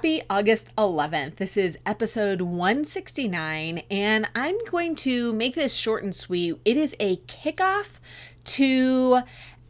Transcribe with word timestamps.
Happy 0.00 0.22
August 0.30 0.74
11th. 0.76 1.36
This 1.36 1.58
is 1.58 1.76
episode 1.84 2.40
169, 2.40 3.82
and 3.90 4.26
I'm 4.34 4.56
going 4.70 4.94
to 4.94 5.34
make 5.34 5.54
this 5.54 5.76
short 5.76 6.02
and 6.02 6.16
sweet. 6.16 6.58
It 6.64 6.78
is 6.78 6.96
a 6.98 7.16
kickoff 7.16 8.00
to 8.44 9.20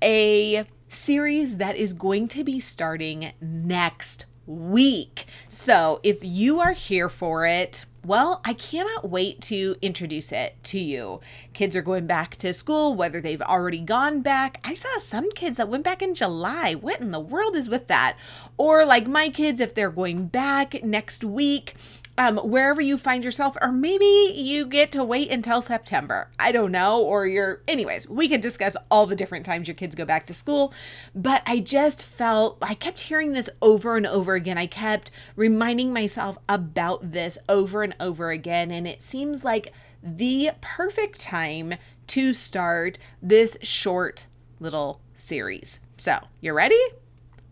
a 0.00 0.66
series 0.88 1.56
that 1.56 1.74
is 1.74 1.92
going 1.92 2.28
to 2.28 2.44
be 2.44 2.60
starting 2.60 3.32
next 3.40 4.26
week. 4.46 5.26
So 5.48 5.98
if 6.04 6.18
you 6.22 6.60
are 6.60 6.74
here 6.74 7.08
for 7.08 7.44
it, 7.44 7.84
well, 8.04 8.40
I 8.44 8.52
cannot 8.52 9.10
wait 9.10 9.40
to 9.42 9.74
introduce 9.82 10.30
it 10.30 10.54
to 10.62 10.78
you. 10.78 11.20
Kids 11.52 11.74
are 11.74 11.82
going 11.82 12.06
back 12.06 12.36
to 12.36 12.54
school, 12.54 12.94
whether 12.94 13.20
they've 13.20 13.42
already 13.42 13.80
gone 13.80 14.20
back. 14.22 14.60
I 14.62 14.74
saw 14.74 14.98
some 14.98 15.30
kids 15.32 15.56
that 15.56 15.68
went 15.68 15.84
back 15.84 16.00
in 16.00 16.14
July. 16.14 16.74
What 16.74 17.00
in 17.00 17.10
the 17.10 17.20
world 17.20 17.56
is 17.56 17.68
with 17.68 17.88
that? 17.88 18.16
Or 18.56 18.84
like 18.86 19.06
my 19.06 19.28
kids, 19.28 19.60
if 19.60 19.74
they're 19.74 19.90
going 19.90 20.26
back 20.26 20.84
next 20.84 21.24
week, 21.24 21.74
um, 22.16 22.36
wherever 22.36 22.82
you 22.82 22.98
find 22.98 23.24
yourself, 23.24 23.56
or 23.62 23.72
maybe 23.72 24.32
you 24.34 24.66
get 24.66 24.92
to 24.92 25.02
wait 25.02 25.30
until 25.30 25.62
September. 25.62 26.28
I 26.38 26.52
don't 26.52 26.70
know. 26.70 27.02
Or 27.02 27.26
you're, 27.26 27.62
anyways, 27.66 28.06
we 28.08 28.28
could 28.28 28.42
discuss 28.42 28.76
all 28.90 29.06
the 29.06 29.16
different 29.16 29.46
times 29.46 29.66
your 29.66 29.74
kids 29.74 29.94
go 29.94 30.04
back 30.04 30.26
to 30.26 30.34
school. 30.34 30.72
But 31.14 31.42
I 31.46 31.60
just 31.60 32.04
felt, 32.04 32.58
I 32.60 32.74
kept 32.74 33.00
hearing 33.02 33.32
this 33.32 33.48
over 33.62 33.96
and 33.96 34.06
over 34.06 34.34
again. 34.34 34.58
I 34.58 34.66
kept 34.66 35.10
reminding 35.34 35.92
myself 35.92 36.36
about 36.48 37.12
this 37.12 37.38
over 37.48 37.82
and 37.82 37.94
over 37.98 38.30
again. 38.30 38.70
And 38.70 38.86
it 38.86 39.00
seems 39.00 39.42
like 39.42 39.72
the 40.02 40.50
perfect 40.60 41.20
time 41.20 41.74
to 42.08 42.32
start 42.32 42.98
this 43.22 43.56
short 43.62 44.26
little 44.58 45.00
series. 45.14 45.80
So, 45.96 46.18
you 46.40 46.52
ready? 46.52 46.80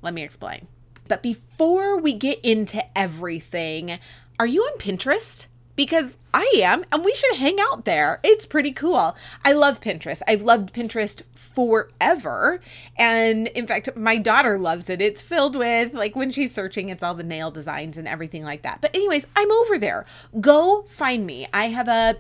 Let 0.03 0.15
me 0.15 0.23
explain. 0.23 0.67
But 1.07 1.23
before 1.23 2.01
we 2.01 2.13
get 2.13 2.41
into 2.45 2.85
everything, 2.97 3.99
are 4.39 4.47
you 4.47 4.63
on 4.63 4.79
Pinterest? 4.79 5.47
Because 5.75 6.17
I 6.39 6.53
am, 6.59 6.85
and 6.93 7.05
we 7.05 7.13
should 7.15 7.35
hang 7.35 7.59
out 7.59 7.85
there. 7.85 8.21
It's 8.23 8.47
pretty 8.47 8.71
cool. 8.71 9.17
I 9.45 9.53
love 9.53 9.81
Pinterest. 9.81 10.23
I've 10.29 10.43
loved 10.43 10.73
Pinterest 10.73 11.21
forever. 11.35 12.61
And 12.97 13.49
in 13.49 13.67
fact, 13.67 13.97
my 13.97 14.19
daughter 14.19 14.57
loves 14.57 14.89
it. 14.89 15.03
It's 15.03 15.21
filled 15.21 15.57
with, 15.57 15.95
like, 15.95 16.15
when 16.15 16.31
she's 16.31 16.55
searching, 16.55 16.91
it's 16.91 17.03
all 17.03 17.15
the 17.15 17.25
nail 17.25 17.51
designs 17.51 17.99
and 17.99 18.07
everything 18.07 18.45
like 18.45 18.63
that. 18.63 18.81
But, 18.81 18.95
anyways, 18.95 19.27
I'm 19.35 19.51
over 19.51 19.81
there. 19.81 20.07
Go 20.41 20.83
find 20.83 21.27
me. 21.27 21.49
I 21.53 21.71
have 21.71 21.89
a 21.89 22.19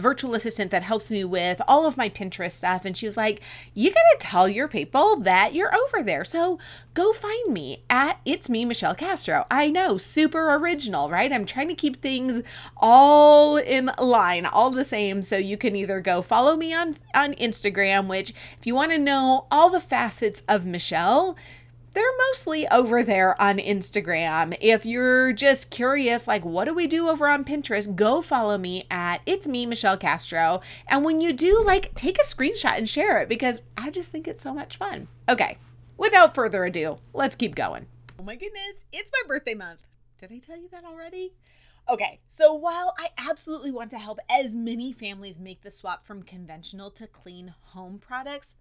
virtual 0.00 0.34
assistant 0.34 0.70
that 0.70 0.82
helps 0.82 1.10
me 1.10 1.22
with 1.22 1.60
all 1.68 1.86
of 1.86 1.98
my 1.98 2.08
Pinterest 2.08 2.52
stuff. 2.52 2.86
And 2.86 2.96
she 2.96 3.04
was 3.04 3.18
like, 3.18 3.42
You 3.74 3.90
gotta 3.90 4.16
tell 4.18 4.48
your 4.48 4.66
people 4.66 5.16
that 5.20 5.54
you're 5.54 5.74
over 5.74 6.02
there. 6.02 6.24
So 6.24 6.58
go 6.94 7.12
find 7.12 7.52
me 7.52 7.82
at 7.90 8.18
It's 8.24 8.48
Me, 8.48 8.64
Michelle 8.64 8.94
Castro. 8.94 9.44
I 9.50 9.68
know, 9.68 9.98
super 9.98 10.54
original, 10.54 11.10
right? 11.10 11.30
I'm 11.30 11.44
trying 11.44 11.68
to 11.68 11.74
keep 11.74 12.00
things 12.00 12.40
all 12.78 13.25
in 13.56 13.90
line, 13.98 14.46
all 14.46 14.70
the 14.70 14.84
same. 14.84 15.22
So 15.22 15.36
you 15.36 15.56
can 15.56 15.74
either 15.76 16.00
go 16.00 16.22
follow 16.22 16.56
me 16.56 16.74
on, 16.74 16.96
on 17.14 17.34
Instagram, 17.34 18.06
which 18.06 18.30
if 18.58 18.66
you 18.66 18.74
wanna 18.74 18.98
know 18.98 19.46
all 19.50 19.70
the 19.70 19.80
facets 19.80 20.42
of 20.48 20.66
Michelle, 20.66 21.36
they're 21.96 22.04
mostly 22.28 22.68
over 22.68 23.02
there 23.02 23.40
on 23.40 23.56
Instagram. 23.56 24.54
If 24.60 24.84
you're 24.84 25.32
just 25.32 25.70
curious, 25.70 26.28
like, 26.28 26.44
what 26.44 26.66
do 26.66 26.74
we 26.74 26.86
do 26.86 27.08
over 27.08 27.26
on 27.26 27.42
Pinterest? 27.42 27.96
Go 27.96 28.20
follow 28.20 28.58
me 28.58 28.84
at 28.90 29.22
It's 29.24 29.48
Me, 29.48 29.64
Michelle 29.64 29.96
Castro. 29.96 30.60
And 30.88 31.06
when 31.06 31.22
you 31.22 31.32
do, 31.32 31.62
like, 31.64 31.94
take 31.94 32.18
a 32.18 32.24
screenshot 32.24 32.76
and 32.76 32.86
share 32.86 33.18
it 33.22 33.30
because 33.30 33.62
I 33.78 33.90
just 33.90 34.12
think 34.12 34.28
it's 34.28 34.42
so 34.42 34.52
much 34.52 34.76
fun. 34.76 35.08
Okay, 35.26 35.56
without 35.96 36.34
further 36.34 36.66
ado, 36.66 36.98
let's 37.14 37.34
keep 37.34 37.54
going. 37.54 37.86
Oh 38.20 38.22
my 38.22 38.36
goodness, 38.36 38.84
it's 38.92 39.10
my 39.10 39.26
birthday 39.26 39.54
month. 39.54 39.80
Did 40.20 40.32
I 40.32 40.38
tell 40.38 40.58
you 40.58 40.68
that 40.72 40.84
already? 40.84 41.32
Okay, 41.88 42.18
so 42.26 42.52
while 42.52 42.96
I 42.98 43.10
absolutely 43.16 43.70
want 43.70 43.90
to 43.90 43.98
help 43.98 44.18
as 44.28 44.56
many 44.56 44.92
families 44.92 45.38
make 45.38 45.62
the 45.62 45.70
swap 45.70 46.04
from 46.04 46.24
conventional 46.24 46.90
to 46.90 47.06
clean 47.06 47.54
home 47.60 48.00
products, 48.00 48.56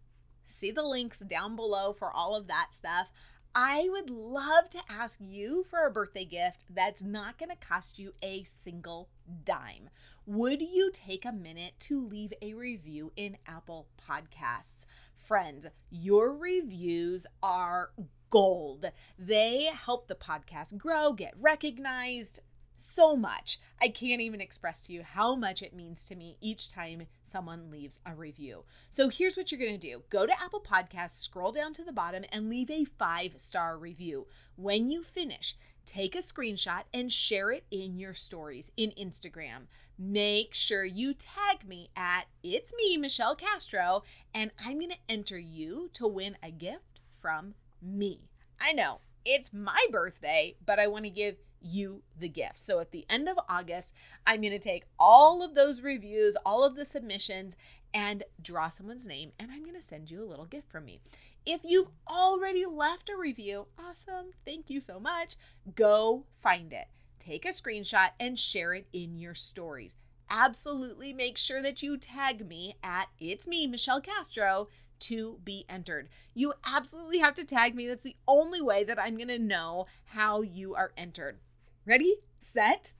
see 0.46 0.70
the 0.70 0.84
links 0.84 1.22
down 1.22 1.56
below 1.56 1.92
for 1.92 2.12
all 2.14 2.36
of 2.36 2.46
that 2.48 2.68
stuff. 2.72 3.10
I 3.56 3.88
would 3.90 4.12
love 4.12 4.70
to 4.72 4.84
ask 4.88 5.18
you 5.20 5.64
for 5.64 5.88
a 5.88 5.92
birthday 5.92 6.26
gift 6.26 6.66
that's 6.70 7.02
not 7.02 7.40
going 7.40 7.50
to 7.50 7.56
cost 7.56 7.98
you 7.98 8.14
a 8.22 8.44
single 8.44 9.10
dime. 9.44 9.90
Would 10.28 10.62
you 10.62 10.92
take 10.94 11.26
a 11.26 11.32
minute 11.32 11.74
to 11.80 12.06
leave 12.06 12.34
a 12.44 12.54
review 12.54 13.12
in 13.16 13.38
Apple 13.48 13.88
Podcasts? 14.08 14.86
Friends, 15.16 15.66
your 15.90 16.32
reviews 16.32 17.26
are 17.42 17.90
gold. 18.30 18.86
They 19.18 19.72
help 19.74 20.08
the 20.08 20.16
podcast 20.16 20.78
grow, 20.78 21.14
get 21.14 21.34
recognized 21.40 22.42
so 22.76 23.16
much. 23.16 23.60
I 23.82 23.88
can't 23.88 24.22
even 24.22 24.42
express 24.42 24.86
to 24.88 24.94
you 24.94 25.04
how 25.04 25.36
much 25.36 25.62
it 25.62 25.76
means 25.76 26.06
to 26.06 26.16
me 26.16 26.38
each 26.42 26.72
time 26.72 27.08
someone 27.24 27.72
leaves 27.72 28.00
a 28.06 28.14
review. 28.14 28.64
So 28.90 29.10
here's 29.10 29.38
what 29.38 29.52
you're 29.52 29.60
going 29.60 29.78
to 29.80 29.88
do 29.88 30.04
go 30.10 30.26
to 30.26 30.42
Apple 30.42 30.62
Podcasts, 30.62 31.22
scroll 31.22 31.52
down 31.52 31.74
to 31.74 31.84
the 31.84 31.94
bottom, 31.94 32.24
and 32.32 32.50
leave 32.50 32.70
a 32.70 32.86
five 32.86 33.34
star 33.38 33.78
review. 33.78 34.28
When 34.56 34.90
you 34.90 35.04
finish, 35.04 35.56
take 35.86 36.16
a 36.16 36.20
screenshot 36.20 36.84
and 36.94 37.12
share 37.12 37.52
it 37.52 37.66
in 37.72 37.98
your 37.98 38.14
stories 38.14 38.72
in 38.78 38.92
Instagram. 39.00 39.68
Make 39.98 40.54
sure 40.54 40.84
you 40.84 41.14
tag 41.14 41.68
me 41.68 41.90
at 41.96 42.26
It's 42.44 42.74
Me, 42.76 42.98
Michelle 42.98 43.36
Castro, 43.36 44.04
and 44.34 44.52
I'm 44.60 44.80
going 44.80 44.92
to 44.92 44.98
enter 45.08 45.38
you 45.38 45.90
to 45.94 46.08
win 46.08 46.38
a 46.44 46.52
gift 46.52 47.00
from 47.22 47.54
me. 47.82 48.30
I 48.60 48.74
know 48.74 49.00
it's 49.26 49.52
my 49.52 49.86
birthday, 49.92 50.56
but 50.66 50.80
I 50.80 50.88
want 50.88 51.06
to 51.06 51.10
give 51.10 51.38
you 51.62 52.04
the 52.20 52.30
gift. 52.30 52.60
So 52.60 52.80
at 52.80 52.92
the 52.92 53.06
end 53.10 53.28
of 53.28 53.40
August, 53.50 53.96
I'm 54.26 54.42
going 54.42 54.52
to 54.52 54.60
take 54.60 54.86
all 55.00 55.44
of 55.44 55.56
those 55.56 55.82
reviews, 55.82 56.36
all 56.46 56.64
of 56.64 56.76
the 56.76 56.86
submissions, 56.86 57.56
and 57.94 58.24
draw 58.42 58.70
someone's 58.70 59.08
name, 59.08 59.32
and 59.40 59.52
I'm 59.52 59.64
going 59.64 59.76
to 59.76 59.82
send 59.82 60.12
you 60.12 60.22
a 60.22 60.26
little 60.26 60.46
gift 60.46 60.70
from 60.70 60.86
me. 60.86 61.00
If 61.46 61.62
you've 61.64 61.92
already 62.10 62.66
left 62.66 63.10
a 63.10 63.16
review, 63.16 63.68
awesome. 63.80 64.32
Thank 64.46 64.70
you 64.70 64.82
so 64.82 65.00
much. 65.00 65.36
Go 65.76 66.26
find 66.42 66.74
it. 66.74 66.88
Take 67.20 67.46
a 67.46 67.50
screenshot 67.50 68.10
and 68.20 68.38
share 68.38 68.74
it 68.74 68.88
in 68.94 69.18
your 69.18 69.34
stories. 69.34 69.96
Absolutely 70.30 71.14
make 71.14 71.38
sure 71.38 71.62
that 71.62 71.84
you 71.84 71.98
tag 71.98 72.48
me 72.48 72.76
at 72.84 73.08
It's 73.20 73.48
Me, 73.48 73.68
Michelle 73.68 74.02
Castro, 74.02 74.68
to 75.00 75.40
be 75.44 75.66
entered. 75.70 76.10
You 76.34 76.54
absolutely 76.66 77.20
have 77.20 77.36
to 77.36 77.44
tag 77.44 77.76
me. 77.76 77.88
That's 77.88 78.04
the 78.04 78.16
only 78.28 78.62
way 78.62 78.84
that 78.84 79.00
I'm 79.00 79.16
going 79.16 79.28
to 79.30 79.40
know 79.40 79.88
how 80.06 80.42
you 80.42 80.76
are 80.76 80.92
entered. 80.98 81.40
Ready, 81.86 82.16
set, 82.40 82.94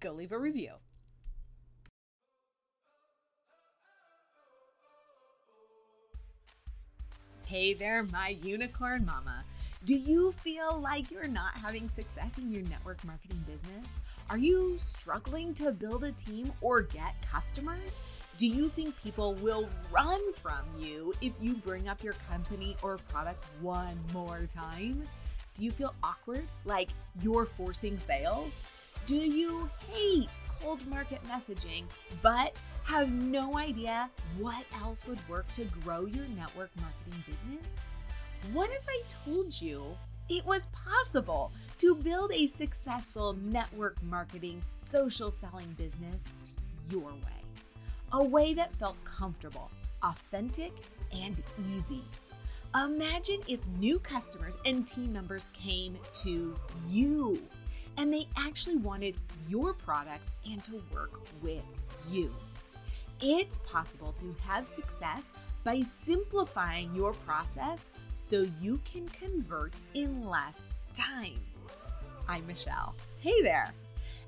go 0.00 0.12
leave 0.12 0.32
a 0.32 0.38
review. 0.38 0.72
Hey 7.44 7.74
there, 7.74 8.04
my 8.04 8.28
unicorn 8.28 9.04
mama. 9.04 9.44
Do 9.86 9.94
you 9.94 10.32
feel 10.32 10.78
like 10.78 11.10
you're 11.10 11.26
not 11.26 11.54
having 11.54 11.88
success 11.88 12.36
in 12.36 12.52
your 12.52 12.62
network 12.64 13.02
marketing 13.02 13.42
business? 13.46 13.92
Are 14.28 14.36
you 14.36 14.76
struggling 14.76 15.54
to 15.54 15.72
build 15.72 16.04
a 16.04 16.12
team 16.12 16.52
or 16.60 16.82
get 16.82 17.14
customers? 17.22 18.02
Do 18.36 18.46
you 18.46 18.68
think 18.68 19.00
people 19.00 19.36
will 19.36 19.70
run 19.90 20.34
from 20.34 20.66
you 20.78 21.14
if 21.22 21.32
you 21.40 21.56
bring 21.56 21.88
up 21.88 22.04
your 22.04 22.12
company 22.28 22.76
or 22.82 22.98
products 23.08 23.46
one 23.62 23.98
more 24.12 24.46
time? 24.46 25.02
Do 25.54 25.64
you 25.64 25.70
feel 25.72 25.94
awkward, 26.02 26.46
like 26.66 26.90
you're 27.22 27.46
forcing 27.46 27.96
sales? 27.96 28.62
Do 29.06 29.16
you 29.16 29.70
hate 29.88 30.36
cold 30.46 30.86
market 30.88 31.20
messaging, 31.24 31.84
but 32.20 32.54
have 32.84 33.10
no 33.10 33.56
idea 33.56 34.10
what 34.38 34.66
else 34.82 35.06
would 35.06 35.26
work 35.26 35.50
to 35.52 35.64
grow 35.64 36.04
your 36.04 36.26
network 36.26 36.70
marketing 36.76 37.24
business? 37.26 37.72
What 38.52 38.70
if 38.70 38.86
I 38.88 39.02
told 39.24 39.60
you 39.60 39.96
it 40.28 40.44
was 40.44 40.66
possible 40.66 41.52
to 41.78 41.94
build 41.94 42.32
a 42.32 42.46
successful 42.46 43.34
network 43.34 44.02
marketing, 44.02 44.62
social 44.76 45.30
selling 45.30 45.70
business 45.76 46.26
your 46.90 47.10
way? 47.10 47.44
A 48.12 48.24
way 48.24 48.54
that 48.54 48.74
felt 48.74 48.96
comfortable, 49.04 49.70
authentic, 50.02 50.72
and 51.12 51.40
easy. 51.72 52.02
Imagine 52.74 53.40
if 53.46 53.64
new 53.78 53.98
customers 54.00 54.56
and 54.64 54.86
team 54.86 55.12
members 55.12 55.48
came 55.52 55.98
to 56.22 56.56
you 56.88 57.40
and 57.98 58.12
they 58.12 58.26
actually 58.36 58.76
wanted 58.76 59.16
your 59.48 59.74
products 59.74 60.30
and 60.50 60.64
to 60.64 60.82
work 60.92 61.20
with 61.42 61.64
you. 62.08 62.34
It's 63.22 63.58
possible 63.58 64.12
to 64.12 64.34
have 64.46 64.66
success 64.66 65.30
by 65.62 65.82
simplifying 65.82 66.94
your 66.94 67.12
process 67.12 67.90
so 68.14 68.46
you 68.62 68.80
can 68.86 69.06
convert 69.08 69.78
in 69.92 70.26
less 70.26 70.58
time. 70.94 71.38
I'm 72.28 72.46
Michelle. 72.46 72.94
Hey 73.20 73.42
there. 73.42 73.74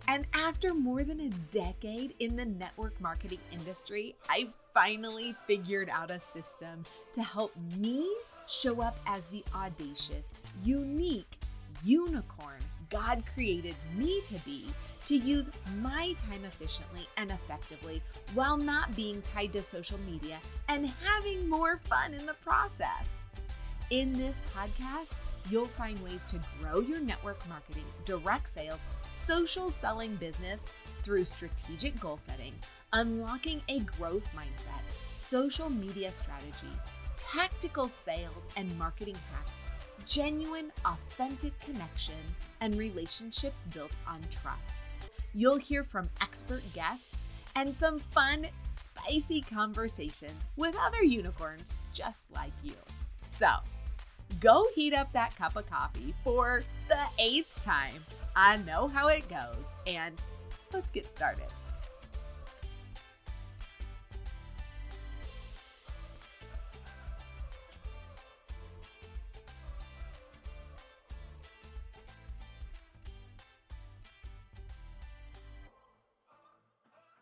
And 0.09 0.27
after 0.35 0.75
more 0.75 1.05
than 1.05 1.21
a 1.21 1.31
decade 1.51 2.13
in 2.19 2.37
the 2.37 2.45
network 2.45 3.01
marketing 3.01 3.39
industry, 3.51 4.15
I've 4.29 4.53
finally 4.75 5.35
figured 5.47 5.89
out 5.89 6.11
a 6.11 6.21
system 6.21 6.85
to 7.15 7.23
help 7.23 7.55
me 7.79 8.07
show 8.47 8.83
up 8.83 8.99
as 9.07 9.27
the 9.27 9.43
audacious, 9.55 10.33
unique 10.63 11.39
unicorn 11.83 12.61
God 12.91 13.25
created 13.33 13.75
me 13.97 14.21
to 14.27 14.35
be 14.41 14.67
to 15.07 15.17
use 15.17 15.51
my 15.81 16.15
time 16.17 16.45
efficiently 16.45 17.07
and 17.17 17.31
effectively 17.31 18.03
while 18.35 18.57
not 18.57 18.95
being 18.95 19.23
tied 19.23 19.53
to 19.53 19.63
social 19.63 19.99
media 20.01 20.39
and 20.69 20.93
having 21.05 21.49
more 21.49 21.79
fun 21.89 22.15
in 22.15 22.27
the 22.27 22.35
process. 22.35 23.25
In 23.91 24.13
this 24.13 24.43
podcast, 24.57 25.17
you'll 25.51 25.67
find 25.67 25.99
ways 26.01 26.25
to 26.25 26.41
grow 26.61 26.81
your 26.81 27.01
network 27.01 27.47
marketing, 27.49 27.85
direct 28.05 28.49
sales, 28.49 28.87
social 29.09 29.71
selling 29.71 30.15
business 30.17 30.67
through 31.03 31.25
strategic 31.25 31.99
goal 32.01 32.17
setting, 32.17 32.55
unlocking 32.93 33.61
a 33.69 33.81
growth 33.81 34.29
mindset, 34.35 34.81
social 35.15 35.69
media 35.69 36.13
strategy, 36.13 36.73
tactical 37.17 37.89
sales 37.89 38.49
and 38.57 38.77
marketing 38.79 39.17
hacks, 39.33 39.67
genuine, 40.07 40.73
authentic 40.85 41.59
connection, 41.61 42.15
and 42.61 42.77
relationships 42.79 43.65
built 43.65 43.93
on 44.07 44.21
trust. 44.31 44.87
You'll 45.35 45.57
hear 45.57 45.83
from 45.83 46.11
expert 46.21 46.63
guests 46.75 47.27
and 47.55 47.75
some 47.75 48.01
fun, 48.01 48.47
spicy 48.67 49.41
conversations 49.43 50.45
with 50.57 50.77
other 50.77 51.03
unicorns 51.03 51.77
just 51.93 52.31
like 52.33 52.53
you. 52.63 52.75
So, 53.23 53.49
go 54.41 54.67
heat 54.75 54.95
up 54.95 55.13
that 55.13 55.37
cup 55.37 55.57
of 55.57 55.69
coffee 55.69 56.15
for 56.25 56.63
the 56.89 57.01
eighth 57.19 57.63
time. 57.63 58.05
I 58.37 58.57
know 58.59 58.89
how 58.89 59.09
it 59.09 59.29
goes, 59.29 59.77
and 59.87 60.15
let's 60.73 60.91
get 60.91 61.11
started. 61.11 61.47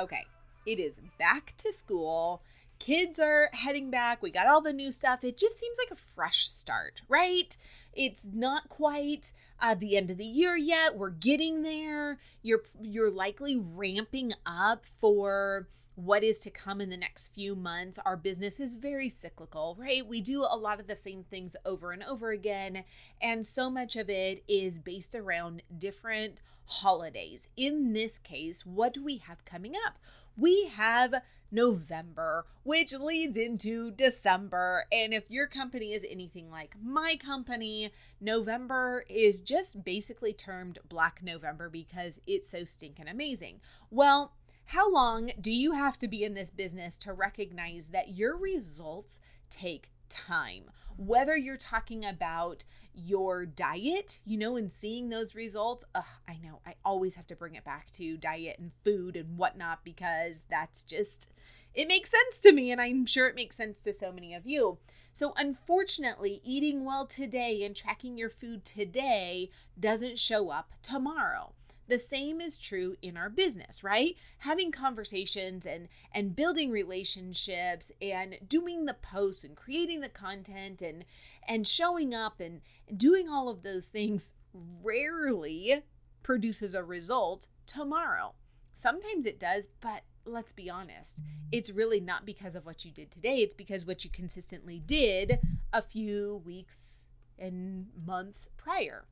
Okay, 0.00 0.24
it 0.64 0.80
is 0.80 0.98
back 1.18 1.52
to 1.58 1.74
school. 1.74 2.40
Kids 2.78 3.18
are 3.18 3.50
heading 3.52 3.90
back. 3.90 4.22
We 4.22 4.30
got 4.30 4.46
all 4.46 4.62
the 4.62 4.72
new 4.72 4.90
stuff. 4.90 5.22
It 5.22 5.36
just 5.36 5.58
seems 5.58 5.76
like 5.76 5.90
a 5.90 6.00
fresh 6.00 6.48
start, 6.48 7.02
right? 7.06 7.54
It's 7.92 8.26
not 8.32 8.70
quite 8.70 9.34
uh, 9.60 9.74
the 9.74 9.98
end 9.98 10.10
of 10.10 10.16
the 10.16 10.24
year 10.24 10.56
yet. 10.56 10.96
We're 10.96 11.10
getting 11.10 11.62
there. 11.62 12.18
You're 12.40 12.62
you're 12.80 13.10
likely 13.10 13.58
ramping 13.58 14.32
up 14.46 14.86
for 14.86 15.68
what 16.04 16.24
is 16.24 16.40
to 16.40 16.50
come 16.50 16.80
in 16.80 16.90
the 16.90 16.96
next 16.96 17.34
few 17.34 17.54
months. 17.54 17.98
Our 18.04 18.16
business 18.16 18.60
is 18.60 18.74
very 18.74 19.08
cyclical, 19.08 19.76
right? 19.78 20.06
We 20.06 20.20
do 20.20 20.42
a 20.42 20.56
lot 20.56 20.80
of 20.80 20.86
the 20.86 20.96
same 20.96 21.24
things 21.24 21.56
over 21.64 21.92
and 21.92 22.02
over 22.02 22.30
again, 22.30 22.84
and 23.20 23.46
so 23.46 23.70
much 23.70 23.96
of 23.96 24.08
it 24.08 24.42
is 24.48 24.78
based 24.78 25.14
around 25.14 25.62
different 25.76 26.42
holidays. 26.64 27.48
In 27.56 27.92
this 27.92 28.18
case, 28.18 28.64
what 28.64 28.94
do 28.94 29.02
we 29.02 29.18
have 29.18 29.44
coming 29.44 29.74
up? 29.86 29.98
We 30.36 30.68
have 30.74 31.22
November, 31.52 32.46
which 32.62 32.92
leads 32.92 33.36
into 33.36 33.90
December. 33.90 34.84
And 34.92 35.12
if 35.12 35.30
your 35.30 35.46
company 35.46 35.92
is 35.92 36.06
anything 36.08 36.50
like 36.50 36.76
my 36.82 37.16
company, 37.16 37.92
November 38.20 39.04
is 39.08 39.40
just 39.40 39.84
basically 39.84 40.32
termed 40.32 40.78
Black 40.88 41.20
November 41.22 41.68
because 41.68 42.20
it's 42.26 42.48
so 42.48 42.64
stinking 42.64 43.08
amazing. 43.08 43.60
Well, 43.90 44.32
how 44.70 44.88
long 44.88 45.32
do 45.40 45.50
you 45.50 45.72
have 45.72 45.98
to 45.98 46.06
be 46.06 46.22
in 46.22 46.34
this 46.34 46.48
business 46.48 46.96
to 46.96 47.12
recognize 47.12 47.88
that 47.88 48.10
your 48.10 48.36
results 48.36 49.18
take 49.48 49.90
time? 50.08 50.70
Whether 50.96 51.36
you're 51.36 51.56
talking 51.56 52.04
about 52.04 52.62
your 52.94 53.46
diet, 53.46 54.20
you 54.24 54.38
know, 54.38 54.54
and 54.54 54.70
seeing 54.70 55.08
those 55.08 55.34
results. 55.34 55.84
Ugh, 55.96 56.04
I 56.28 56.38
know 56.40 56.60
I 56.64 56.74
always 56.84 57.16
have 57.16 57.26
to 57.28 57.36
bring 57.36 57.56
it 57.56 57.64
back 57.64 57.90
to 57.94 58.16
diet 58.16 58.60
and 58.60 58.70
food 58.84 59.16
and 59.16 59.36
whatnot 59.36 59.84
because 59.84 60.36
that's 60.48 60.84
just, 60.84 61.32
it 61.74 61.88
makes 61.88 62.12
sense 62.12 62.40
to 62.42 62.52
me. 62.52 62.70
And 62.70 62.80
I'm 62.80 63.06
sure 63.06 63.26
it 63.26 63.34
makes 63.34 63.56
sense 63.56 63.80
to 63.80 63.92
so 63.92 64.12
many 64.12 64.34
of 64.34 64.46
you. 64.46 64.78
So, 65.12 65.32
unfortunately, 65.36 66.40
eating 66.44 66.84
well 66.84 67.06
today 67.06 67.64
and 67.64 67.74
tracking 67.74 68.16
your 68.16 68.30
food 68.30 68.64
today 68.64 69.50
doesn't 69.80 70.20
show 70.20 70.50
up 70.50 70.74
tomorrow. 70.80 71.54
The 71.90 71.98
same 71.98 72.40
is 72.40 72.56
true 72.56 72.94
in 73.02 73.16
our 73.16 73.28
business, 73.28 73.82
right? 73.82 74.16
Having 74.38 74.70
conversations 74.70 75.66
and 75.66 75.88
and 76.12 76.36
building 76.36 76.70
relationships 76.70 77.90
and 78.00 78.36
doing 78.46 78.84
the 78.84 78.94
posts 78.94 79.42
and 79.42 79.56
creating 79.56 80.00
the 80.00 80.08
content 80.08 80.82
and 80.82 81.04
and 81.48 81.66
showing 81.66 82.14
up 82.14 82.38
and, 82.38 82.60
doing 82.96 83.28
all 83.28 83.48
of 83.48 83.64
those 83.64 83.88
things 83.88 84.34
rarely 84.54 85.82
produces 86.22 86.74
a 86.74 86.84
result 86.84 87.48
tomorrow. 87.66 88.34
Sometimes 88.72 89.26
it 89.26 89.40
does, 89.40 89.66
but 89.80 90.02
let's 90.24 90.52
be 90.52 90.70
honest, 90.70 91.20
it's 91.50 91.72
really 91.72 91.98
not 91.98 92.24
because 92.24 92.54
of 92.54 92.66
what 92.66 92.84
you 92.84 92.92
did 92.92 93.10
today. 93.10 93.38
It's 93.38 93.54
because 93.54 93.84
what 93.84 94.04
you 94.04 94.10
consistently 94.10 94.78
did 94.78 95.40
a 95.72 95.82
few 95.82 96.40
weeks 96.44 97.06
and 97.36 97.88
months 98.06 98.48
prior. 98.56 99.06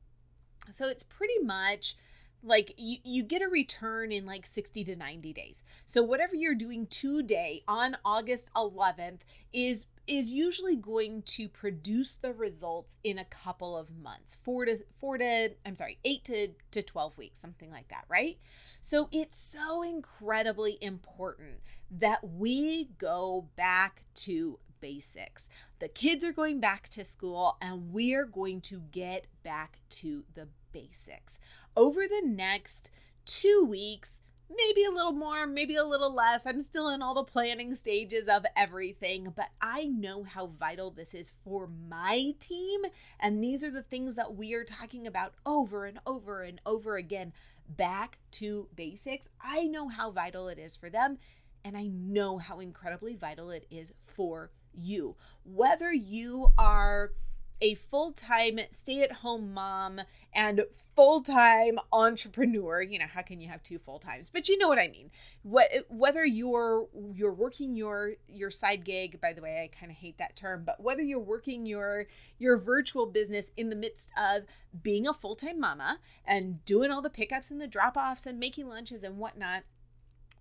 So 0.71 0.87
it's 0.87 1.03
pretty 1.03 1.39
much 1.39 1.97
like 2.43 2.73
you, 2.77 2.97
you 3.03 3.23
get 3.23 3.41
a 3.41 3.47
return 3.47 4.11
in 4.11 4.25
like 4.25 4.45
60 4.45 4.83
to 4.85 4.95
90 4.95 5.33
days 5.33 5.63
so 5.85 6.01
whatever 6.01 6.35
you're 6.35 6.55
doing 6.55 6.87
today 6.87 7.63
on 7.67 7.97
august 8.05 8.49
11th 8.55 9.19
is 9.51 9.87
is 10.07 10.31
usually 10.31 10.75
going 10.75 11.21
to 11.23 11.47
produce 11.47 12.15
the 12.15 12.33
results 12.33 12.97
in 13.03 13.19
a 13.19 13.25
couple 13.25 13.77
of 13.77 13.89
months 13.95 14.35
four 14.35 14.65
to 14.65 14.77
four 14.97 15.17
to 15.17 15.49
i'm 15.65 15.75
sorry 15.75 15.97
eight 16.05 16.23
to 16.23 16.49
to 16.71 16.81
12 16.81 17.17
weeks 17.17 17.39
something 17.39 17.71
like 17.71 17.87
that 17.89 18.05
right 18.07 18.37
so 18.81 19.09
it's 19.11 19.37
so 19.37 19.83
incredibly 19.83 20.77
important 20.81 21.59
that 21.91 22.19
we 22.23 22.85
go 22.97 23.47
back 23.55 24.03
to 24.13 24.59
basics. 24.79 25.49
The 25.79 25.87
kids 25.87 26.23
are 26.23 26.31
going 26.31 26.59
back 26.59 26.89
to 26.89 27.05
school 27.05 27.57
and 27.61 27.91
we're 27.91 28.25
going 28.25 28.61
to 28.61 28.81
get 28.91 29.25
back 29.43 29.79
to 29.89 30.23
the 30.33 30.47
basics. 30.71 31.39
Over 31.79 32.09
the 32.09 32.23
next 32.25 32.91
two 33.23 33.65
weeks, 33.65 34.19
maybe 34.53 34.83
a 34.83 34.91
little 34.91 35.13
more, 35.13 35.47
maybe 35.47 35.77
a 35.77 35.85
little 35.85 36.13
less. 36.13 36.45
I'm 36.45 36.61
still 36.61 36.89
in 36.89 37.01
all 37.01 37.13
the 37.13 37.23
planning 37.23 37.73
stages 37.73 38.27
of 38.27 38.45
everything, 38.53 39.31
but 39.33 39.47
I 39.61 39.85
know 39.85 40.23
how 40.23 40.47
vital 40.47 40.91
this 40.91 41.13
is 41.13 41.31
for 41.45 41.69
my 41.87 42.33
team. 42.37 42.81
And 43.17 43.41
these 43.41 43.63
are 43.63 43.71
the 43.71 43.81
things 43.81 44.17
that 44.17 44.35
we 44.35 44.53
are 44.55 44.65
talking 44.65 45.07
about 45.07 45.35
over 45.45 45.85
and 45.85 45.99
over 46.05 46.41
and 46.41 46.59
over 46.65 46.97
again. 46.97 47.31
Back 47.69 48.17
to 48.31 48.67
basics. 48.75 49.29
I 49.39 49.63
know 49.63 49.87
how 49.87 50.11
vital 50.11 50.49
it 50.49 50.59
is 50.59 50.75
for 50.75 50.89
them, 50.89 51.17
and 51.63 51.77
I 51.77 51.87
know 51.87 52.39
how 52.39 52.59
incredibly 52.59 53.15
vital 53.15 53.51
it 53.51 53.65
is 53.71 53.93
for 54.05 54.51
you. 54.73 55.15
Whether 55.45 55.93
you 55.93 56.49
are 56.57 57.13
a 57.61 57.75
full 57.75 58.11
time 58.11 58.59
stay 58.71 59.01
at 59.01 59.11
home 59.11 59.53
mom 59.53 60.01
and 60.33 60.63
full 60.95 61.21
time 61.21 61.79
entrepreneur. 61.91 62.81
You 62.81 62.99
know, 62.99 63.07
how 63.07 63.21
can 63.21 63.41
you 63.41 63.49
have 63.49 63.63
two 63.63 63.77
full 63.77 63.99
times? 63.99 64.29
But 64.29 64.47
you 64.47 64.57
know 64.57 64.67
what 64.67 64.79
I 64.79 64.87
mean. 64.87 65.11
What 65.43 65.69
whether 65.89 66.25
you're 66.25 66.87
you're 67.13 67.33
working 67.33 67.75
your 67.75 68.13
your 68.27 68.49
side 68.49 68.85
gig, 68.85 69.19
by 69.21 69.33
the 69.33 69.41
way, 69.41 69.63
I 69.63 69.77
kind 69.77 69.91
of 69.91 69.97
hate 69.97 70.17
that 70.17 70.35
term, 70.35 70.63
but 70.65 70.81
whether 70.81 71.01
you're 71.01 71.19
working 71.19 71.65
your 71.65 72.07
your 72.37 72.57
virtual 72.57 73.05
business 73.05 73.51
in 73.57 73.69
the 73.69 73.75
midst 73.75 74.11
of 74.17 74.43
being 74.81 75.07
a 75.07 75.13
full 75.13 75.35
time 75.35 75.59
mama 75.59 75.99
and 76.25 76.63
doing 76.65 76.91
all 76.91 77.01
the 77.01 77.09
pickups 77.09 77.51
and 77.51 77.59
the 77.59 77.67
drop 77.67 77.97
offs 77.97 78.25
and 78.25 78.39
making 78.39 78.67
lunches 78.67 79.03
and 79.03 79.17
whatnot, 79.17 79.63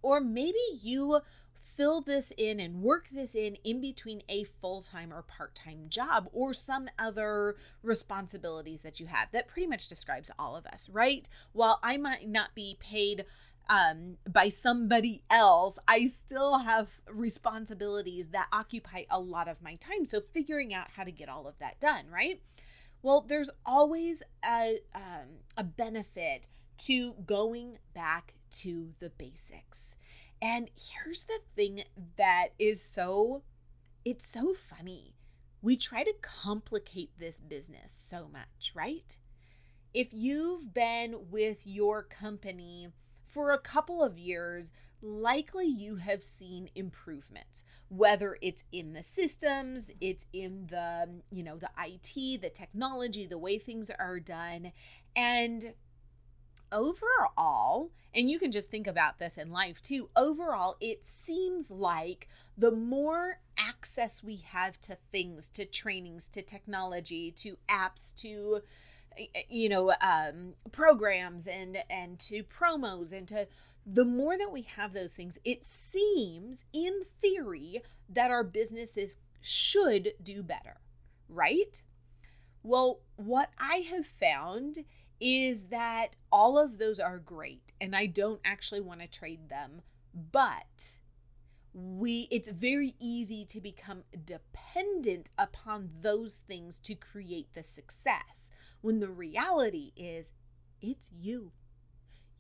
or 0.03 0.21
maybe 0.21 0.59
you 0.83 1.21
fill 1.77 2.01
this 2.01 2.33
in 2.37 2.59
and 2.61 2.83
work 2.83 3.09
this 3.11 3.35
in 3.35 3.57
in 3.65 3.81
between 3.81 4.23
a 4.29 4.45
full 4.45 4.83
time 4.83 5.13
or 5.13 5.23
part 5.23 5.55
time 5.55 5.87
job 5.89 6.29
or 6.33 6.53
some 6.53 6.89
other 6.99 7.57
responsibilities 7.83 8.81
that 8.83 8.99
you 8.99 9.07
have. 9.07 9.31
That 9.33 9.49
pretty 9.49 9.69
much 9.69 9.89
describes 9.89 10.31
all 10.39 10.57
of 10.57 10.67
us, 10.67 10.89
right? 10.89 11.29
While 11.53 11.79
I 11.83 11.97
might 11.97 12.29
not 12.29 12.55
be 12.55 12.77
paid 12.81 13.25
um, 13.71 14.17
by 14.29 14.49
somebody 14.49 15.23
else, 15.29 15.79
I 15.87 16.07
still 16.07 16.59
have 16.59 16.89
responsibilities 17.11 18.29
that 18.29 18.49
occupy 18.53 19.03
a 19.11 19.21
lot 19.21 19.49
of 19.49 19.63
my 19.63 19.75
time. 19.75 20.07
So, 20.07 20.23
figuring 20.33 20.73
out 20.73 20.93
how 20.97 21.05
to 21.05 21.13
get 21.13 21.29
all 21.29 21.47
of 21.47 21.59
that 21.59 21.79
done, 21.81 22.07
right? 22.11 22.41
Well, 23.03 23.21
there's 23.21 23.51
always 23.65 24.23
a, 24.45 24.81
um, 24.95 25.43
a 25.57 25.65
benefit 25.65 26.49
to 26.79 27.13
going 27.27 27.79
back 27.95 28.35
to 28.51 28.95
the 29.01 29.11
basics. 29.11 29.97
And 30.41 30.71
here's 30.77 31.25
the 31.25 31.41
thing 31.57 31.83
that 32.17 32.49
is 32.59 32.83
so 32.83 33.43
it's 34.05 34.27
so 34.27 34.55
funny. 34.55 35.15
We 35.61 35.77
try 35.77 36.05
to 36.05 36.15
complicate 36.23 37.11
this 37.19 37.41
business 37.41 37.93
so 38.05 38.29
much, 38.33 38.73
right? 38.75 39.19
If 39.93 40.15
you've 40.15 40.73
been 40.73 41.31
with 41.31 41.67
your 41.67 42.03
company 42.05 42.89
for 43.27 43.51
a 43.53 43.59
couple 43.59 44.03
of 44.03 44.19
years, 44.19 44.73
likely 45.01 45.67
you 45.67 45.97
have 45.97 46.23
seen 46.23 46.69
improvements 46.75 47.63
whether 47.89 48.37
it's 48.43 48.65
in 48.73 48.95
the 48.95 49.03
systems 49.03 49.93
it's 50.01 50.27
in 50.33 50.67
the 50.71 51.09
you 51.31 51.43
know 51.43 51.57
the 51.57 51.71
IT 51.79 52.41
the 52.41 52.51
technology 52.51 53.25
the 53.25 53.39
way 53.39 53.59
things 53.59 53.91
are 53.97 54.19
done 54.19 54.73
and 55.15 55.73
overall, 56.73 57.91
and 58.15 58.31
you 58.31 58.39
can 58.39 58.53
just 58.53 58.71
think 58.71 58.87
about 58.87 59.19
this 59.19 59.37
in 59.39 59.51
life 59.51 59.81
too, 59.83 60.11
overall, 60.17 60.77
it 60.81 61.05
seems 61.05 61.71
like 61.71 62.29
the 62.57 62.71
more 62.71 63.41
access 63.59 64.23
we 64.23 64.37
have 64.37 64.81
to 64.81 64.97
things, 65.13 65.49
to 65.49 65.65
trainings, 65.65 66.29
to 66.29 66.43
technology, 66.43 67.31
to 67.33 67.57
apps, 67.69 68.15
to 68.17 68.63
you 69.49 69.69
know 69.69 69.93
um, 70.01 70.55
programs 70.73 71.47
and 71.47 71.79
and 71.91 72.19
to 72.19 72.43
promos 72.45 73.13
and 73.13 73.27
to 73.29 73.47
the 73.85 74.05
more 74.05 74.37
that 74.37 74.53
we 74.53 74.63
have 74.63 74.93
those 74.93 75.15
things 75.15 75.39
it 75.45 75.65
seems 75.65 76.65
in 76.73 77.03
theory 77.21 77.83
that 78.09 78.31
our 78.31 78.45
businesses 78.45 79.17
should 79.41 80.13
do 80.23 80.43
better 80.43 80.77
right? 81.29 81.83
Well 82.63 83.01
what 83.17 83.51
i 83.59 83.77
have 83.91 84.07
found 84.07 84.85
is 85.21 85.67
that 85.67 86.17
all 86.31 86.59
of 86.59 86.79
those 86.79 87.01
are 87.01 87.19
great 87.19 87.73
and 87.81 87.95
I 87.95 88.07
don't 88.07 88.41
actually 88.45 88.81
want 88.81 89.01
to 89.01 89.07
trade 89.07 89.49
them, 89.49 89.83
but 90.15 90.99
we 91.75 92.27
it's 92.31 92.49
very 92.49 92.95
easy 92.99 93.45
to 93.45 93.61
become 93.61 94.03
dependent 94.25 95.31
upon 95.39 95.91
those 96.01 96.41
things 96.41 96.79
to 96.79 96.95
create 96.95 97.55
the 97.55 97.63
success 97.63 98.51
when 98.81 99.01
the 99.01 99.11
reality 99.11 99.93
is 99.97 100.33
it's 100.81 101.11
you. 101.13 101.53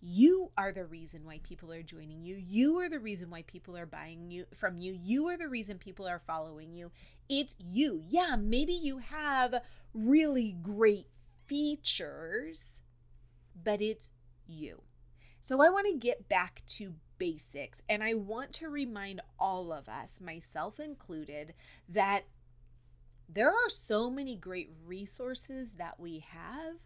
You 0.00 0.52
are 0.56 0.72
the 0.72 0.84
reason 0.84 1.24
why 1.24 1.40
people 1.42 1.72
are 1.72 1.82
joining 1.82 2.22
you. 2.22 2.36
You 2.36 2.78
are 2.78 2.88
the 2.88 3.00
reason 3.00 3.30
why 3.30 3.42
people 3.42 3.76
are 3.76 3.86
buying 3.86 4.30
you 4.30 4.46
from 4.54 4.78
you. 4.78 4.92
You 4.92 5.26
are 5.28 5.36
the 5.36 5.48
reason 5.48 5.78
people 5.78 6.06
are 6.06 6.22
following 6.24 6.72
you. 6.72 6.92
It's 7.28 7.56
you. 7.58 8.00
Yeah, 8.06 8.36
maybe 8.36 8.72
you 8.72 8.98
have 8.98 9.56
really 9.92 10.56
great 10.62 11.08
features, 11.48 12.82
but 13.64 13.82
it's 13.82 14.10
you. 14.46 14.82
So 15.40 15.60
I 15.60 15.70
want 15.70 15.86
to 15.86 15.98
get 15.98 16.28
back 16.28 16.62
to 16.76 16.94
basics 17.18 17.82
and 17.88 18.04
I 18.04 18.14
want 18.14 18.52
to 18.54 18.68
remind 18.68 19.20
all 19.38 19.72
of 19.72 19.88
us, 19.88 20.20
myself 20.20 20.78
included, 20.78 21.54
that 21.88 22.24
there 23.28 23.50
are 23.50 23.68
so 23.68 24.10
many 24.10 24.36
great 24.36 24.70
resources 24.86 25.74
that 25.74 25.98
we 25.98 26.24
have, 26.30 26.76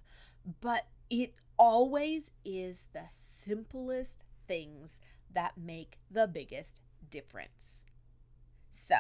but 0.61 0.87
it 1.11 1.35
always 1.59 2.31
is 2.45 2.89
the 2.93 3.05
simplest 3.11 4.25
things 4.49 4.99
that 5.33 5.53
make 5.57 5.99
the 6.11 6.27
biggest 6.27 6.81
difference. 7.11 7.85
So, 8.71 8.97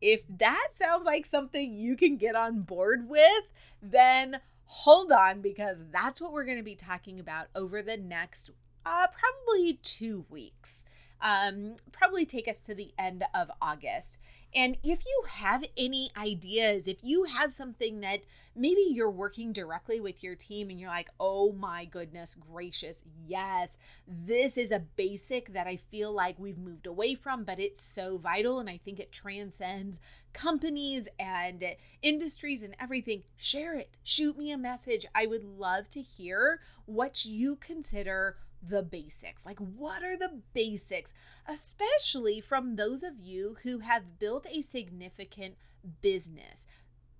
if 0.00 0.22
that 0.28 0.68
sounds 0.74 1.06
like 1.06 1.26
something 1.26 1.72
you 1.72 1.96
can 1.96 2.16
get 2.16 2.36
on 2.36 2.60
board 2.62 3.08
with, 3.08 3.44
then 3.82 4.40
hold 4.66 5.12
on 5.12 5.40
because 5.40 5.82
that's 5.92 6.20
what 6.20 6.32
we're 6.32 6.44
going 6.44 6.58
to 6.58 6.64
be 6.64 6.74
talking 6.74 7.20
about 7.20 7.46
over 7.54 7.82
the 7.82 7.96
next 7.96 8.50
uh, 8.86 9.06
probably 9.08 9.78
two 9.82 10.24
weeks. 10.28 10.84
Um, 11.20 11.76
probably 11.92 12.26
take 12.26 12.48
us 12.48 12.58
to 12.60 12.74
the 12.74 12.92
end 12.98 13.24
of 13.34 13.50
August. 13.62 14.20
And 14.54 14.76
if 14.82 15.04
you 15.04 15.24
have 15.28 15.64
any 15.76 16.10
ideas, 16.16 16.86
if 16.86 16.98
you 17.02 17.24
have 17.24 17.52
something 17.52 18.00
that 18.00 18.20
maybe 18.54 18.82
you're 18.88 19.10
working 19.10 19.52
directly 19.52 20.00
with 20.00 20.22
your 20.22 20.36
team 20.36 20.70
and 20.70 20.78
you're 20.78 20.90
like, 20.90 21.10
oh 21.18 21.52
my 21.52 21.84
goodness 21.84 22.34
gracious, 22.34 23.02
yes, 23.26 23.76
this 24.06 24.56
is 24.56 24.70
a 24.70 24.78
basic 24.78 25.52
that 25.52 25.66
I 25.66 25.74
feel 25.76 26.12
like 26.12 26.38
we've 26.38 26.58
moved 26.58 26.86
away 26.86 27.16
from, 27.16 27.42
but 27.42 27.58
it's 27.58 27.82
so 27.82 28.16
vital. 28.16 28.60
And 28.60 28.70
I 28.70 28.76
think 28.76 29.00
it 29.00 29.10
transcends 29.10 29.98
companies 30.32 31.08
and 31.18 31.64
industries 32.00 32.62
and 32.62 32.76
everything. 32.78 33.24
Share 33.36 33.74
it, 33.74 33.96
shoot 34.04 34.38
me 34.38 34.52
a 34.52 34.58
message. 34.58 35.04
I 35.14 35.26
would 35.26 35.44
love 35.44 35.88
to 35.90 36.00
hear 36.00 36.60
what 36.86 37.24
you 37.24 37.56
consider 37.56 38.36
the 38.68 38.82
basics. 38.82 39.44
Like, 39.44 39.58
what 39.58 40.02
are 40.02 40.16
the 40.16 40.40
basics, 40.52 41.14
especially 41.46 42.40
from 42.40 42.76
those 42.76 43.02
of 43.02 43.18
you 43.18 43.56
who 43.62 43.80
have 43.80 44.18
built 44.18 44.46
a 44.50 44.62
significant 44.62 45.56
business? 46.00 46.66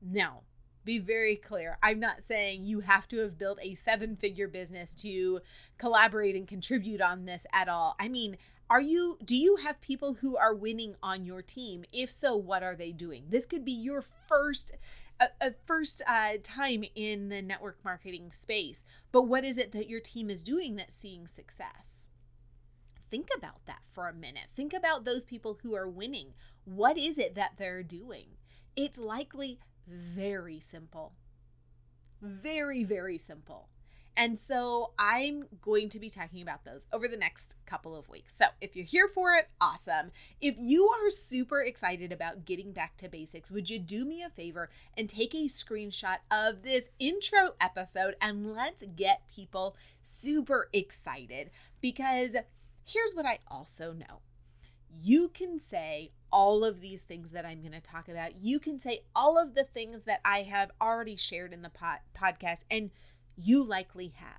Now, 0.00 0.42
be 0.84 0.98
very 0.98 1.36
clear. 1.36 1.78
I'm 1.82 1.98
not 1.98 2.22
saying 2.26 2.64
you 2.64 2.80
have 2.80 3.08
to 3.08 3.18
have 3.18 3.38
built 3.38 3.58
a 3.62 3.74
seven 3.74 4.16
figure 4.16 4.48
business 4.48 4.94
to 4.96 5.40
collaborate 5.78 6.36
and 6.36 6.46
contribute 6.46 7.00
on 7.00 7.24
this 7.24 7.46
at 7.52 7.68
all. 7.68 7.96
I 7.98 8.08
mean, 8.08 8.36
are 8.68 8.80
you 8.80 9.18
do 9.24 9.36
you 9.36 9.56
have 9.56 9.80
people 9.80 10.14
who 10.14 10.36
are 10.36 10.54
winning 10.54 10.94
on 11.02 11.24
your 11.24 11.42
team? 11.42 11.84
If 11.92 12.10
so, 12.10 12.36
what 12.36 12.62
are 12.62 12.76
they 12.76 12.92
doing? 12.92 13.24
This 13.28 13.46
could 13.46 13.64
be 13.64 13.72
your 13.72 14.02
first 14.28 14.72
a, 15.20 15.28
a 15.40 15.54
first 15.66 16.02
uh, 16.06 16.32
time 16.42 16.84
in 16.94 17.28
the 17.28 17.42
network 17.42 17.78
marketing 17.84 18.30
space. 18.32 18.84
But 19.12 19.22
what 19.22 19.44
is 19.44 19.58
it 19.58 19.72
that 19.72 19.88
your 19.88 20.00
team 20.00 20.30
is 20.30 20.42
doing 20.42 20.76
that's 20.76 20.94
seeing 20.94 21.26
success? 21.26 22.08
Think 23.10 23.28
about 23.36 23.64
that 23.66 23.82
for 23.90 24.08
a 24.08 24.14
minute. 24.14 24.48
Think 24.54 24.72
about 24.72 25.04
those 25.04 25.24
people 25.24 25.58
who 25.62 25.74
are 25.74 25.88
winning. 25.88 26.34
What 26.64 26.98
is 26.98 27.18
it 27.18 27.34
that 27.34 27.52
they're 27.58 27.82
doing? 27.82 28.30
It's 28.76 28.98
likely 28.98 29.60
very 29.86 30.58
simple. 30.60 31.12
Very, 32.20 32.82
very 32.84 33.18
simple. 33.18 33.68
And 34.16 34.38
so 34.38 34.92
I'm 34.98 35.44
going 35.60 35.88
to 35.90 35.98
be 35.98 36.08
talking 36.08 36.40
about 36.40 36.64
those 36.64 36.86
over 36.92 37.08
the 37.08 37.16
next 37.16 37.56
couple 37.66 37.96
of 37.96 38.08
weeks. 38.08 38.36
So 38.36 38.46
if 38.60 38.76
you're 38.76 38.84
here 38.84 39.08
for 39.08 39.32
it, 39.32 39.48
awesome. 39.60 40.12
If 40.40 40.54
you 40.58 40.88
are 40.88 41.10
super 41.10 41.60
excited 41.62 42.12
about 42.12 42.44
getting 42.44 42.72
back 42.72 42.96
to 42.98 43.08
basics, 43.08 43.50
would 43.50 43.68
you 43.68 43.78
do 43.78 44.04
me 44.04 44.22
a 44.22 44.30
favor 44.30 44.70
and 44.96 45.08
take 45.08 45.34
a 45.34 45.44
screenshot 45.44 46.18
of 46.30 46.62
this 46.62 46.90
intro 46.98 47.54
episode 47.60 48.14
and 48.20 48.54
let's 48.54 48.84
get 48.94 49.22
people 49.34 49.76
super 50.00 50.68
excited? 50.72 51.50
Because 51.80 52.36
here's 52.84 53.14
what 53.14 53.26
I 53.26 53.40
also 53.48 53.92
know 53.92 54.20
you 55.00 55.28
can 55.28 55.58
say 55.58 56.12
all 56.30 56.64
of 56.64 56.80
these 56.80 57.04
things 57.04 57.32
that 57.32 57.44
I'm 57.44 57.60
going 57.60 57.72
to 57.72 57.80
talk 57.80 58.08
about. 58.08 58.36
You 58.36 58.58
can 58.58 58.78
say 58.78 59.02
all 59.14 59.38
of 59.38 59.54
the 59.54 59.64
things 59.64 60.04
that 60.04 60.20
I 60.24 60.42
have 60.42 60.70
already 60.80 61.16
shared 61.16 61.52
in 61.52 61.62
the 61.62 61.70
pod- 61.70 62.00
podcast, 62.16 62.64
and 62.70 62.90
you 63.36 63.62
likely 63.62 64.08
have. 64.16 64.38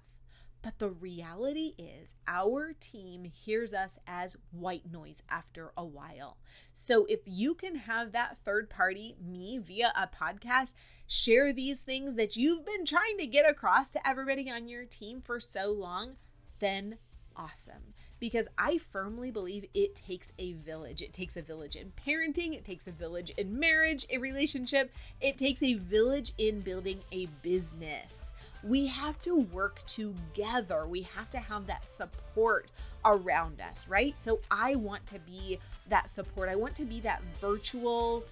But 0.62 0.80
the 0.80 0.90
reality 0.90 1.74
is, 1.78 2.16
our 2.28 2.74
team 2.80 3.24
hears 3.24 3.72
us 3.72 4.00
as 4.08 4.36
white 4.50 4.92
noise 4.92 5.22
after 5.30 5.72
a 5.78 5.86
while. 5.86 6.38
So, 6.74 7.06
if 7.06 7.20
you 7.26 7.54
can 7.54 7.76
have 7.76 8.14
that 8.14 8.40
third 8.44 8.68
party, 8.68 9.16
me, 9.24 9.60
via 9.60 9.94
a 9.96 10.08
podcast, 10.08 10.74
share 11.06 11.54
these 11.54 11.82
things 11.82 12.16
that 12.16 12.36
you've 12.36 12.66
been 12.66 12.84
trying 12.84 13.20
to 13.20 13.28
get 13.28 13.48
across 13.48 13.92
to 13.92 14.08
everybody 14.08 14.50
on 14.50 14.68
your 14.68 14.86
team 14.86 15.22
for 15.22 15.40
so 15.40 15.72
long, 15.72 16.16
then 16.58 16.98
awesome 17.36 17.94
because 18.26 18.48
I 18.58 18.80
firmly 18.80 19.30
believe 19.30 19.68
it 19.76 19.94
takes 19.94 20.34
a 20.40 20.54
village. 20.54 21.04
It 21.04 21.14
takes 21.14 21.38
a 21.38 21.44
village 21.44 21.76
in 21.76 21.94
parenting, 22.08 22.56
it 22.56 22.66
takes 22.66 22.88
a 22.88 22.92
village 22.92 23.30
in 23.38 23.60
marriage, 23.60 24.08
a 24.10 24.18
relationship, 24.18 24.92
it 25.22 25.38
takes 25.38 25.62
a 25.62 25.76
village 25.76 26.32
in 26.40 26.62
building 26.62 27.02
a 27.12 27.28
business. 27.44 28.34
We 28.64 28.88
have 28.88 29.22
to 29.22 29.36
work 29.36 29.86
together. 29.86 30.88
We 30.88 31.04
have 31.04 31.30
to 31.30 31.38
have 31.38 31.68
that 31.68 31.88
support 31.88 32.72
around 33.06 33.62
us, 33.62 33.88
right? 33.88 34.20
So 34.20 34.40
I 34.50 34.74
want 34.74 35.06
to 35.06 35.20
be 35.20 35.60
that 35.90 36.10
support. 36.10 36.50
I 36.50 36.56
want 36.56 36.74
to 36.78 36.86
be 36.86 37.02
that 37.02 37.22
virtual 37.40 38.24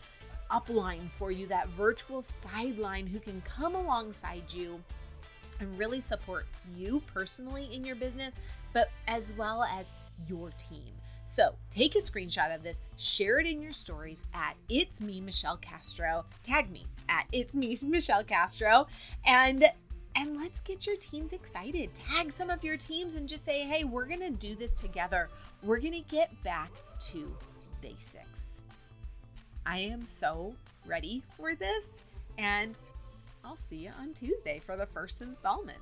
upline 0.50 1.08
for 1.12 1.32
you, 1.32 1.46
that 1.48 1.70
virtual 1.70 2.24
sideline 2.24 3.06
who 3.06 3.20
can 3.20 3.44
come 3.46 3.76
alongside 3.76 4.52
you 4.52 4.84
and 5.60 5.78
really 5.78 6.00
support 6.00 6.48
you 6.76 7.00
personally 7.14 7.70
in 7.72 7.86
your 7.86 7.96
business, 7.96 8.34
but 8.74 8.90
as 9.08 9.34
well 9.34 9.64
as 9.64 9.88
your 10.28 10.52
team. 10.58 10.94
So 11.26 11.56
take 11.70 11.96
a 11.96 12.00
screenshot 12.00 12.54
of 12.54 12.64
this, 12.64 12.82
share 12.98 13.40
it 13.40 13.48
in 13.48 13.62
your 13.62 13.72
stories 13.72 14.26
at 14.34 14.56
It's 14.70 15.02
Me, 15.02 15.22
Michelle 15.22 15.58
Castro. 15.58 16.26
Tag 16.44 16.70
me 16.70 16.86
at 17.10 17.26
It's 17.32 17.56
Me, 17.56 17.78
Michelle 17.84 18.24
Castro. 18.24 18.88
And 19.26 19.72
and 20.16 20.38
let's 20.38 20.60
get 20.60 20.86
your 20.86 20.96
teams 20.98 21.34
excited. 21.34 21.90
Tag 21.96 22.32
some 22.32 22.52
of 22.52 22.64
your 22.64 22.78
teams 22.78 23.16
and 23.16 23.28
just 23.28 23.44
say, 23.44 23.62
hey, 23.62 23.84
we're 23.84 24.06
gonna 24.06 24.30
do 24.30 24.56
this 24.56 24.74
together. 24.74 25.30
We're 25.64 25.80
gonna 25.80 26.02
get 26.02 26.32
back 26.44 26.72
to 27.08 27.36
basics. 27.82 28.62
I 29.66 29.80
am 29.80 30.06
so 30.06 30.54
ready 30.86 31.24
for 31.36 31.56
this, 31.56 32.02
and 32.38 32.78
I'll 33.44 33.56
see 33.56 33.78
you 33.78 33.92
on 34.00 34.14
Tuesday 34.14 34.62
for 34.64 34.76
the 34.78 34.86
first 34.86 35.22
installment. 35.22 35.80